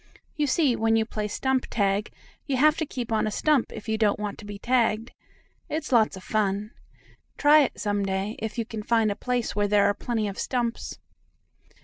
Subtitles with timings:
[0.35, 2.11] You see, when you play stump tag
[2.47, 5.11] you have to keep on a stump if you don't want to be tagged.
[5.69, 6.71] It's lots of fun.
[7.37, 10.39] Try it some day, if you can find a place where there are plenty of
[10.39, 10.97] stumps.